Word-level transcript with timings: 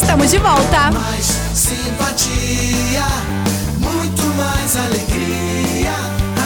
Estamos 0.00 0.30
de 0.30 0.38
volta. 0.38 0.90
Mais 0.90 1.24
simpatia, 1.54 3.04
muito 3.78 4.22
mais 4.34 4.76
alegria. 4.76 5.92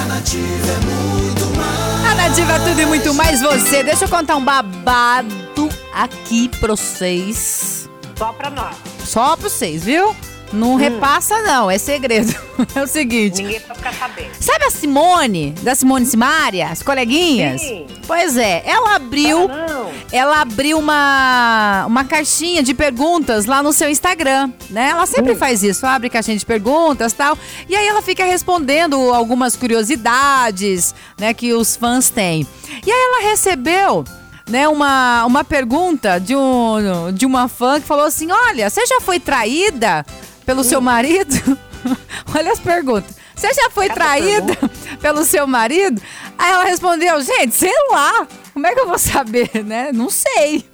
A 0.02 0.08
nativa 0.08 0.72
é 0.72 0.84
muito 0.86 1.56
mais. 1.56 2.10
A 2.10 2.14
Nativa 2.16 2.52
é 2.52 2.58
tudo 2.58 2.80
e 2.80 2.86
muito 2.86 3.14
mais 3.14 3.40
você. 3.40 3.84
Deixa 3.84 4.04
eu 4.06 4.08
contar 4.08 4.36
um 4.36 4.44
babado 4.44 5.68
aqui 5.92 6.48
pra 6.58 6.74
vocês. 6.74 7.88
Só 8.16 8.32
pra 8.32 8.50
nós. 8.50 8.74
Só 9.04 9.36
pra 9.36 9.48
vocês, 9.48 9.84
viu? 9.84 10.14
Não 10.52 10.76
repassa, 10.76 11.40
não, 11.42 11.70
é 11.70 11.78
segredo. 11.78 12.34
É 12.76 12.82
o 12.82 12.86
seguinte. 12.86 13.42
Ninguém 13.42 13.58
precisa 13.58 13.74
ficar 13.74 13.92
sabendo. 13.94 14.30
Sabe 14.38 14.64
a 14.66 14.70
Simone, 14.70 15.50
da 15.62 15.74
Simone 15.74 16.06
Simaria, 16.06 16.68
as 16.68 16.84
coleguinhas? 16.84 17.60
Sim. 17.60 17.86
Pois 18.06 18.36
é, 18.36 18.62
ela 18.64 18.94
abriu. 18.94 19.50
Ah, 19.50 19.66
não. 19.68 19.83
Ela 20.14 20.42
abriu 20.42 20.78
uma, 20.78 21.86
uma 21.88 22.04
caixinha 22.04 22.62
de 22.62 22.72
perguntas 22.72 23.46
lá 23.46 23.60
no 23.64 23.72
seu 23.72 23.90
Instagram, 23.90 24.52
né? 24.70 24.90
Ela 24.90 25.06
sempre 25.06 25.34
faz 25.34 25.64
isso, 25.64 25.84
abre 25.84 26.08
caixinha 26.08 26.36
de 26.36 26.46
perguntas 26.46 27.10
e 27.10 27.16
tal. 27.16 27.36
E 27.68 27.74
aí 27.74 27.84
ela 27.84 28.00
fica 28.00 28.24
respondendo 28.24 28.94
algumas 29.12 29.56
curiosidades, 29.56 30.94
né, 31.18 31.34
que 31.34 31.52
os 31.52 31.74
fãs 31.74 32.10
têm. 32.10 32.46
E 32.86 32.92
aí 32.92 33.00
ela 33.00 33.28
recebeu, 33.28 34.04
né, 34.48 34.68
uma, 34.68 35.24
uma 35.24 35.42
pergunta 35.42 36.20
de, 36.20 36.36
um, 36.36 37.12
de 37.12 37.26
uma 37.26 37.48
fã 37.48 37.80
que 37.80 37.86
falou 37.88 38.04
assim: 38.04 38.30
Olha, 38.30 38.70
você 38.70 38.86
já 38.86 39.00
foi 39.00 39.18
traída 39.18 40.06
pelo 40.46 40.62
seu 40.62 40.80
marido? 40.80 41.58
Olha 42.32 42.52
as 42.52 42.60
perguntas. 42.60 43.16
Você 43.34 43.52
já 43.52 43.68
foi 43.68 43.88
Cada 43.88 44.00
traída 44.00 44.56
pelo 45.00 45.24
seu 45.24 45.46
marido? 45.46 46.00
Aí 46.38 46.52
ela 46.52 46.64
respondeu, 46.64 47.20
gente, 47.20 47.54
sei 47.54 47.72
lá. 47.90 48.26
Como 48.52 48.66
é 48.66 48.74
que 48.74 48.80
eu 48.80 48.86
vou 48.86 48.98
saber, 48.98 49.50
né? 49.64 49.90
Não 49.92 50.08
sei. 50.10 50.64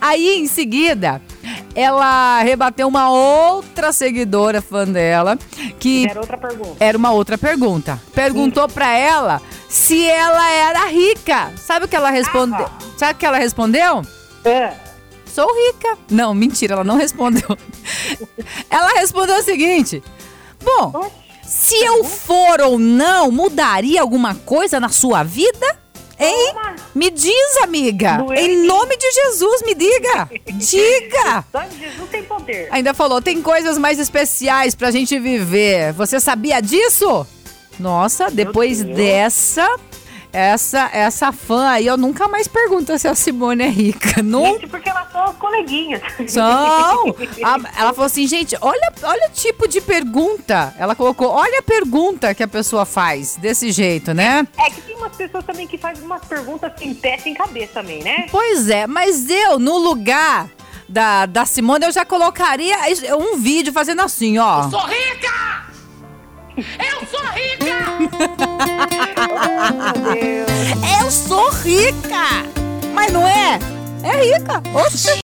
Aí, 0.00 0.38
em 0.38 0.46
seguida, 0.46 1.20
ela 1.74 2.40
rebateu 2.40 2.88
uma 2.88 3.10
outra 3.10 3.92
seguidora 3.92 4.62
fã 4.62 4.86
dela, 4.86 5.38
que 5.78 6.08
Era 6.08 6.20
outra 6.20 6.38
pergunta. 6.38 6.76
era 6.80 6.98
uma 6.98 7.10
outra 7.12 7.36
pergunta. 7.38 8.02
Perguntou 8.14 8.66
pra 8.68 8.96
ela 8.96 9.42
se 9.68 10.08
ela 10.08 10.50
era 10.50 10.86
rica. 10.86 11.52
Sabe 11.58 11.84
o 11.84 11.88
que 11.88 11.94
ela 11.96 12.10
respondeu? 12.10 12.66
Ah. 12.66 12.78
Sabe 12.96 13.12
o 13.12 13.16
que 13.16 13.26
ela 13.26 13.38
respondeu? 13.38 14.02
É. 14.44 14.72
Sou 15.26 15.46
rica. 15.66 15.98
Não, 16.10 16.34
mentira, 16.34 16.72
ela 16.74 16.84
não 16.84 16.96
respondeu. 16.98 17.56
ela 18.70 18.90
respondeu 18.94 19.36
o 19.36 19.42
seguinte: 19.42 20.02
Bom. 20.64 21.10
Se 21.48 21.76
eu 21.82 22.04
for 22.04 22.60
ou 22.60 22.78
não, 22.78 23.32
mudaria 23.32 24.02
alguma 24.02 24.34
coisa 24.34 24.78
na 24.78 24.90
sua 24.90 25.22
vida? 25.22 25.78
Hein? 26.18 26.54
Me 26.94 27.10
diz, 27.10 27.56
amiga. 27.62 28.24
Em 28.36 28.66
nome 28.66 28.96
de 28.96 29.10
Jesus, 29.10 29.62
me 29.64 29.74
diga. 29.74 30.28
Diga. 30.52 31.44
Só 31.50 31.62
Jesus 31.62 32.10
tem 32.10 32.24
poder. 32.24 32.68
Ainda 32.70 32.92
falou, 32.92 33.22
tem 33.22 33.40
coisas 33.40 33.78
mais 33.78 33.98
especiais 33.98 34.74
pra 34.74 34.90
gente 34.90 35.18
viver. 35.18 35.92
Você 35.92 36.18
sabia 36.20 36.60
disso? 36.60 37.26
Nossa, 37.78 38.30
depois 38.30 38.82
dessa, 38.82 39.78
essa 40.32 40.90
essa 40.92 41.30
fã 41.30 41.68
aí, 41.68 41.86
eu 41.86 41.96
nunca 41.96 42.26
mais 42.26 42.48
pergunto 42.48 42.98
se 42.98 43.06
a 43.06 43.14
Simone 43.14 43.62
é 43.62 43.68
rica. 43.68 44.20
Não 44.20 44.44
Gente, 44.44 44.66
porque 44.66 44.88
elas 44.88 45.07
são 45.30 45.34
coleguinhas. 45.34 46.00
são. 46.28 47.14
A- 47.44 47.58
ela 47.80 47.92
falou 47.92 48.06
assim, 48.06 48.26
gente, 48.26 48.56
olha, 48.60 48.92
olha 49.02 49.28
o 49.28 49.32
tipo 49.32 49.68
de 49.68 49.80
pergunta. 49.80 50.74
Ela 50.78 50.94
colocou, 50.94 51.28
olha 51.28 51.58
a 51.60 51.62
pergunta 51.62 52.34
que 52.34 52.42
a 52.42 52.48
pessoa 52.48 52.84
faz 52.84 53.36
desse 53.36 53.70
jeito, 53.72 54.12
né? 54.14 54.46
É 54.58 54.70
que 54.70 54.80
tem 54.82 54.96
umas 54.96 55.14
pessoas 55.16 55.44
também 55.44 55.66
que 55.66 55.78
fazem 55.78 56.04
umas 56.04 56.24
perguntas 56.24 56.72
sem 56.78 56.94
pé, 56.94 57.18
sem 57.18 57.34
cabeça 57.34 57.74
também, 57.74 58.02
né? 58.02 58.26
Pois 58.30 58.68
é, 58.68 58.86
mas 58.86 59.28
eu, 59.30 59.58
no 59.58 59.76
lugar 59.78 60.48
da, 60.88 61.26
da 61.26 61.44
Simone, 61.44 61.84
eu 61.84 61.92
já 61.92 62.04
colocaria 62.04 62.76
um 63.18 63.36
vídeo 63.36 63.72
fazendo 63.72 64.00
assim, 64.02 64.38
ó. 64.38 64.68
Sou 64.70 64.80
rica! 64.86 65.58
Eu 66.56 67.06
sou 67.06 67.20
rica! 67.26 67.98
Meu 68.00 68.08
Deus. 70.14 70.48
Eu 71.02 71.10
sou 71.10 71.50
rica! 71.50 72.24
Mas 72.94 73.12
não 73.12 73.26
é? 73.26 73.58
É 74.02 74.24
rica. 74.24 74.62
Oxi. 74.74 75.08